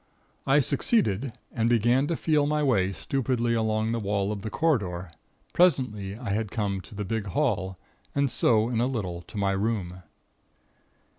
I 0.47 0.61
succeeded, 0.61 1.33
and 1.51 1.69
began 1.69 2.07
to 2.07 2.15
feel 2.15 2.47
my 2.47 2.63
way 2.63 2.91
stupidly 2.91 3.53
along 3.53 3.91
the 3.91 3.99
wall 3.99 4.31
of 4.31 4.41
the 4.41 4.49
corridor. 4.49 5.11
Presently 5.53 6.17
I 6.17 6.31
had 6.31 6.49
come 6.49 6.81
to 6.81 6.95
the 6.95 7.05
big 7.05 7.27
hall, 7.27 7.77
and 8.15 8.31
so 8.31 8.67
in 8.67 8.81
a 8.81 8.87
little 8.87 9.21
to 9.21 9.37
my 9.37 9.51
room. 9.51 10.01